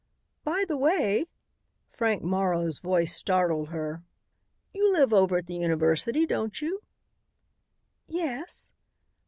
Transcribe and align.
"By 0.43 0.65
the 0.67 0.77
way," 0.77 1.27
Frank 1.91 2.23
Morrow's 2.23 2.79
voice 2.79 3.15
startled 3.15 3.69
her, 3.69 4.01
"you 4.73 4.91
live 4.91 5.13
over 5.13 5.37
at 5.37 5.45
the 5.45 5.53
university, 5.53 6.25
don't 6.25 6.59
you?" 6.59 6.81
"Yes." 8.07 8.71